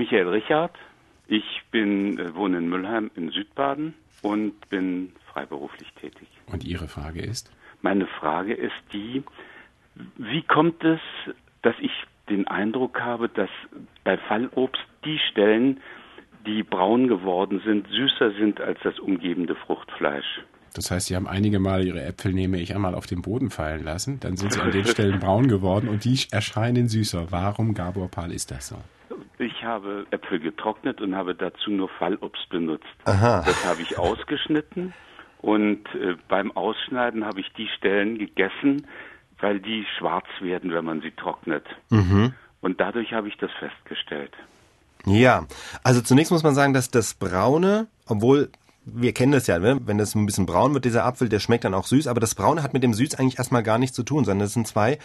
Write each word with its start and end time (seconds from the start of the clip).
Michael 0.00 0.28
Richard. 0.28 0.72
Ich 1.28 1.44
bin, 1.70 2.18
äh, 2.18 2.34
wohne 2.34 2.56
in 2.56 2.70
Müllheim 2.70 3.10
in 3.16 3.28
Südbaden 3.30 3.92
und 4.22 4.54
bin 4.70 5.12
freiberuflich 5.30 5.92
tätig. 6.00 6.26
Und 6.46 6.64
Ihre 6.64 6.88
Frage 6.88 7.20
ist? 7.20 7.52
Meine 7.82 8.06
Frage 8.06 8.54
ist 8.54 8.72
die, 8.94 9.22
wie 10.16 10.42
kommt 10.42 10.82
es, 10.84 11.00
dass 11.60 11.74
ich 11.80 11.90
den 12.30 12.48
Eindruck 12.48 12.98
habe, 12.98 13.28
dass 13.28 13.50
bei 14.02 14.16
Fallobst 14.16 14.80
die 15.04 15.18
Stellen, 15.30 15.80
die 16.46 16.62
braun 16.62 17.06
geworden 17.06 17.60
sind, 17.62 17.86
süßer 17.88 18.32
sind 18.38 18.58
als 18.58 18.78
das 18.82 18.98
umgebende 18.98 19.54
Fruchtfleisch? 19.54 20.40
Das 20.72 20.90
heißt, 20.90 21.08
Sie 21.08 21.16
haben 21.16 21.28
einige 21.28 21.58
Mal 21.58 21.86
Ihre 21.86 22.02
Äpfel, 22.02 22.32
nehme 22.32 22.58
ich 22.58 22.74
einmal, 22.74 22.94
auf 22.94 23.06
den 23.06 23.20
Boden 23.20 23.50
fallen 23.50 23.84
lassen. 23.84 24.18
Dann 24.20 24.38
sind 24.38 24.54
sie 24.54 24.60
an 24.60 24.70
den 24.70 24.86
Stellen 24.86 25.18
braun 25.18 25.48
geworden 25.48 25.90
und 25.90 26.04
die 26.06 26.18
erscheinen 26.30 26.88
süßer. 26.88 27.30
Warum, 27.30 27.74
Gabor 27.74 28.08
Pahl, 28.08 28.32
ist 28.32 28.50
das 28.50 28.68
so? 28.68 28.76
Ich 29.60 29.66
habe 29.66 30.06
Äpfel 30.10 30.40
getrocknet 30.40 31.02
und 31.02 31.14
habe 31.14 31.34
dazu 31.34 31.70
nur 31.70 31.90
Fallobst 31.90 32.48
benutzt. 32.48 32.86
Aha. 33.04 33.42
Das 33.44 33.62
habe 33.66 33.82
ich 33.82 33.98
ausgeschnitten 33.98 34.94
und 35.42 35.84
äh, 35.94 36.16
beim 36.28 36.50
Ausschneiden 36.52 37.26
habe 37.26 37.40
ich 37.40 37.52
die 37.58 37.68
Stellen 37.76 38.16
gegessen, 38.16 38.86
weil 39.38 39.60
die 39.60 39.84
schwarz 39.98 40.24
werden, 40.40 40.72
wenn 40.72 40.86
man 40.86 41.02
sie 41.02 41.10
trocknet. 41.10 41.66
Mhm. 41.90 42.32
Und 42.62 42.80
dadurch 42.80 43.12
habe 43.12 43.28
ich 43.28 43.36
das 43.36 43.50
festgestellt. 43.58 44.32
Ja, 45.04 45.46
also 45.84 46.00
zunächst 46.00 46.32
muss 46.32 46.42
man 46.42 46.54
sagen, 46.54 46.72
dass 46.72 46.90
das 46.90 47.12
Braune, 47.12 47.86
obwohl 48.06 48.48
wir 48.94 49.12
kennen 49.12 49.32
das 49.32 49.46
ja, 49.46 49.58
ne? 49.58 49.80
wenn 49.84 49.98
das 49.98 50.14
ein 50.14 50.26
bisschen 50.26 50.46
braun 50.46 50.74
wird, 50.74 50.84
dieser 50.84 51.04
Apfel, 51.04 51.28
der 51.28 51.40
schmeckt 51.40 51.64
dann 51.64 51.74
auch 51.74 51.86
süß, 51.86 52.06
aber 52.06 52.20
das 52.20 52.34
Braune 52.34 52.62
hat 52.62 52.72
mit 52.72 52.82
dem 52.82 52.94
Süß 52.94 53.14
eigentlich 53.14 53.38
erstmal 53.38 53.62
gar 53.62 53.78
nichts 53.78 53.96
zu 53.96 54.02
tun, 54.02 54.24
sondern 54.24 54.46
das 54.46 54.54
sind 54.54 54.66
zwei 54.66 54.98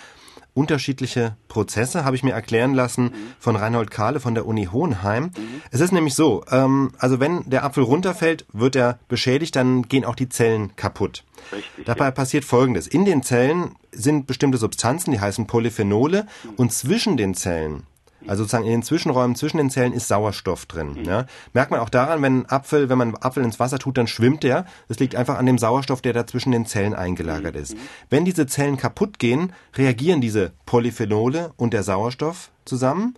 unterschiedliche 0.55 1.35
Prozesse, 1.49 2.05
habe 2.05 2.15
ich 2.15 2.23
mir 2.23 2.31
erklären 2.31 2.73
lassen 2.73 3.11
von 3.39 3.55
Reinhold 3.55 3.91
Kahle 3.91 4.19
von 4.19 4.33
der 4.33 4.47
Uni 4.47 4.65
Hohenheim. 4.71 5.31
Es 5.69 5.81
ist 5.81 5.91
nämlich 5.91 6.15
so, 6.15 6.43
ähm, 6.49 6.93
also 6.97 7.19
wenn 7.19 7.47
der 7.49 7.65
Apfel 7.65 7.83
runterfällt, 7.83 8.45
wird 8.53 8.75
er 8.75 8.99
beschädigt, 9.09 9.55
dann 9.55 9.83
gehen 9.83 10.05
auch 10.05 10.15
die 10.15 10.29
Zellen 10.29 10.75
kaputt. 10.77 11.25
Richtig. 11.51 11.85
Dabei 11.85 12.09
passiert 12.09 12.45
Folgendes. 12.45 12.87
In 12.87 13.05
den 13.05 13.21
Zellen 13.21 13.75
sind 13.91 14.27
bestimmte 14.27 14.57
Substanzen, 14.57 15.11
die 15.11 15.19
heißen 15.19 15.45
Polyphenole, 15.45 16.25
und 16.55 16.71
zwischen 16.71 17.17
den 17.17 17.35
Zellen 17.35 17.83
also 18.27 18.43
sozusagen 18.43 18.65
in 18.65 18.71
den 18.71 18.83
Zwischenräumen 18.83 19.35
zwischen 19.35 19.57
den 19.57 19.69
Zellen 19.69 19.93
ist 19.93 20.07
Sauerstoff 20.07 20.65
drin. 20.65 21.03
Ja. 21.03 21.25
Merkt 21.53 21.71
man 21.71 21.79
auch 21.79 21.89
daran, 21.89 22.21
wenn 22.21 22.45
Apfel, 22.47 22.89
wenn 22.89 22.97
man 22.97 23.15
Apfel 23.15 23.43
ins 23.43 23.59
Wasser 23.59 23.79
tut, 23.79 23.97
dann 23.97 24.07
schwimmt 24.07 24.43
der. 24.43 24.65
Das 24.87 24.99
liegt 24.99 25.15
einfach 25.15 25.37
an 25.37 25.45
dem 25.45 25.57
Sauerstoff, 25.57 26.01
der 26.01 26.13
da 26.13 26.27
zwischen 26.27 26.51
den 26.51 26.65
Zellen 26.65 26.93
eingelagert 26.93 27.55
ist. 27.55 27.75
Wenn 28.09 28.25
diese 28.25 28.47
Zellen 28.47 28.77
kaputt 28.77 29.19
gehen, 29.19 29.53
reagieren 29.75 30.21
diese 30.21 30.53
Polyphenole 30.65 31.53
und 31.57 31.73
der 31.73 31.83
Sauerstoff 31.83 32.51
zusammen. 32.65 33.15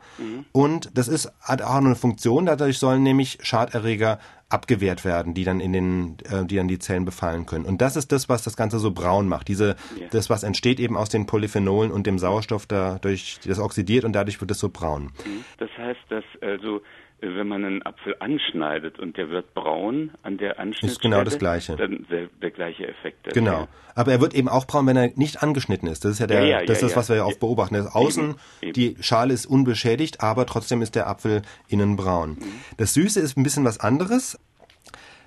Und 0.52 0.92
das 0.98 1.08
ist 1.08 1.32
hat 1.42 1.62
auch 1.62 1.76
eine 1.76 1.96
Funktion. 1.96 2.46
Dadurch 2.46 2.78
sollen 2.80 3.04
nämlich 3.04 3.38
Schaderreger 3.42 4.20
abgewehrt 4.50 5.04
werden, 5.04 5.34
die 5.34 5.44
dann 5.44 5.60
in 5.60 5.74
den, 5.74 6.18
äh, 6.32 6.46
die 6.46 6.56
dann 6.56 6.70
die 6.70 6.80
Zellen 6.80 7.04
befallen 7.04 7.46
können. 7.46 7.66
Und 7.66 7.82
das 7.82 7.98
ist 7.98 8.14
das, 8.14 8.30
was 8.30 8.44
das 8.44 8.56
Ganze 8.56 8.80
so 8.80 8.92
braun 8.92 9.28
macht. 9.28 9.50
Diese, 9.50 9.76
Ja. 10.00 10.08
das, 10.12 10.30
was 10.30 10.44
entsteht 10.44 10.80
eben 10.80 10.96
aus 10.96 11.10
den 11.10 11.26
Polyphenolen 11.26 11.92
und 11.92 12.08
dem 12.08 12.18
Sauerstoff 12.18 12.66
dadurch, 12.66 13.40
das 13.46 13.60
oxidiert 13.60 14.06
und 14.06 14.14
dadurch 14.14 14.40
wird 14.40 14.50
es 14.52 14.60
so 14.60 14.70
braun. 14.70 15.12
Das 15.58 15.70
heißt, 15.78 16.00
dass 16.10 16.24
also 16.42 16.82
wenn 17.20 17.48
man 17.48 17.66
einen 17.66 17.84
Apfel 17.86 18.16
anschneidet 18.20 19.00
und 19.00 19.18
der 19.18 19.30
wird 19.30 19.54
braun 19.56 20.12
an 20.22 20.38
der 20.38 20.60
Anschnittstelle, 20.60 20.92
Ist 20.92 21.02
genau 21.02 21.24
das 21.24 21.40
Gleiche. 21.40 21.76
dann 21.76 22.06
der, 22.12 22.28
der 22.42 22.52
gleiche 22.52 22.88
Effekt. 22.88 23.26
ist. 23.28 23.34
Genau. 23.34 23.68
Aber 23.96 24.12
er 24.12 24.22
wird 24.22 24.36
eben 24.36 24.48
auch 24.50 24.66
braun, 24.68 24.86
wenn 24.86 24.96
er 24.98 25.10
nicht 25.16 25.42
angeschnitten 25.42 25.88
ist. 25.90 26.06
Das 26.06 26.12
ist 26.12 26.20
ja 26.20 26.28
der, 26.28 26.42
Ja, 26.46 26.60
ja, 26.60 26.66
das 26.66 26.78
ist 26.78 26.82
ja, 26.84 26.88
das, 26.90 26.96
was 26.98 27.10
wir 27.10 27.16
ja 27.16 27.26
oft 27.26 27.40
beobachten. 27.40 27.74
Das 27.74 27.88
Außen, 27.94 28.36
eben. 28.62 28.74
die 28.74 28.96
Schale 29.00 29.34
ist 29.34 29.48
unbeschädigt, 29.48 30.22
aber 30.22 30.46
trotzdem 30.46 30.82
ist 30.84 30.94
der 30.94 31.08
Apfel 31.08 31.42
innen 31.68 31.96
braun. 31.96 32.32
Mhm. 32.40 32.44
Das 32.78 32.94
Süße 32.94 33.20
ist 33.20 33.36
ein 33.38 33.44
bisschen 33.44 33.66
was 33.66 33.80
anderes. 33.80 34.38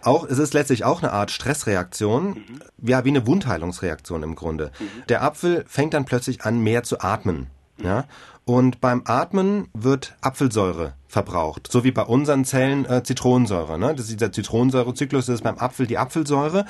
Auch, 0.02 0.24
es 0.24 0.38
ist 0.38 0.54
letztlich 0.54 0.84
auch 0.84 1.02
eine 1.02 1.12
Art 1.12 1.30
Stressreaktion, 1.30 2.28
Mhm. 2.28 2.88
ja, 2.88 3.04
wie 3.04 3.08
eine 3.10 3.26
Wundheilungsreaktion 3.26 4.22
im 4.22 4.34
Grunde. 4.36 4.70
Der 5.08 5.22
Apfel 5.22 5.64
fängt 5.66 5.92
dann 5.94 6.04
plötzlich 6.04 6.42
an, 6.44 6.60
mehr 6.60 6.84
zu 6.84 7.00
atmen, 7.00 7.48
Mhm. 7.78 7.84
ja. 7.84 8.04
Und 8.46 8.80
beim 8.80 9.02
Atmen 9.04 9.68
wird 9.74 10.14
Apfelsäure 10.22 10.94
verbraucht, 11.10 11.70
so 11.70 11.82
wie 11.82 11.90
bei 11.90 12.02
unseren 12.02 12.44
Zellen 12.44 12.84
äh, 12.84 13.02
Zitronensäure. 13.02 13.78
Ne? 13.78 13.88
Das 13.88 14.08
ist 14.08 14.20
dieser 14.20 14.30
Zitronensäurezyklus, 14.30 15.26
das 15.26 15.36
ist 15.36 15.42
beim 15.42 15.58
Apfel 15.58 15.86
die 15.88 15.98
Apfelsäure. 15.98 16.64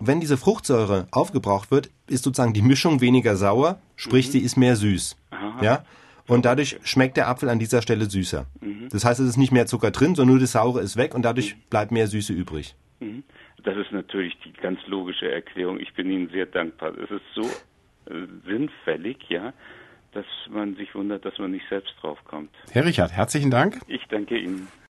Und 0.00 0.08
wenn 0.08 0.20
diese 0.20 0.36
Fruchtsäure 0.36 1.06
aufgebraucht 1.12 1.70
wird, 1.70 1.90
ist 2.08 2.24
sozusagen 2.24 2.54
die 2.54 2.62
Mischung 2.62 3.00
weniger 3.00 3.36
sauer, 3.36 3.78
sprich 3.94 4.30
sie 4.30 4.40
ist 4.40 4.56
mehr 4.56 4.74
süß. 4.74 5.16
Ja? 5.62 5.84
Und 6.26 6.44
dadurch 6.44 6.78
schmeckt 6.82 7.16
der 7.16 7.28
Apfel 7.28 7.48
an 7.48 7.58
dieser 7.58 7.82
Stelle 7.82 8.06
süßer. 8.10 8.46
Das 8.90 9.04
heißt, 9.04 9.20
es 9.20 9.28
ist 9.28 9.36
nicht 9.36 9.52
mehr 9.52 9.66
Zucker 9.66 9.90
drin, 9.90 10.14
sondern 10.14 10.36
nur 10.36 10.40
das 10.40 10.52
Saure 10.52 10.80
ist 10.80 10.96
weg 10.96 11.14
und 11.14 11.22
dadurch 11.22 11.56
bleibt 11.70 11.92
mehr 11.92 12.06
Süße 12.06 12.32
übrig. 12.32 12.74
Mhm. 13.00 13.22
Das 13.62 13.76
ist 13.76 13.92
natürlich 13.92 14.36
die 14.44 14.52
ganz 14.52 14.78
logische 14.86 15.30
Erklärung. 15.30 15.80
Ich 15.80 15.94
bin 15.94 16.10
Ihnen 16.10 16.28
sehr 16.30 16.46
dankbar. 16.46 16.92
Es 16.98 17.10
ist 17.10 17.22
so 17.34 17.42
äh, 18.12 18.26
sinnfällig, 18.46 19.18
ja, 19.28 19.54
dass 20.14 20.26
man 20.50 20.76
sich 20.76 20.94
wundert, 20.94 21.24
dass 21.24 21.38
man 21.38 21.50
nicht 21.50 21.68
selbst 21.68 21.94
draufkommt. 22.00 22.50
Herr 22.72 22.84
Richard, 22.84 23.12
herzlichen 23.12 23.50
Dank. 23.50 23.80
Ich 23.86 24.04
danke 24.08 24.38
Ihnen. 24.38 24.68